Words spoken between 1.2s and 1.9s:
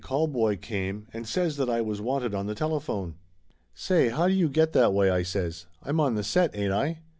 says that I